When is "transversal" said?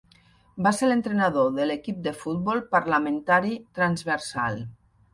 3.81-4.63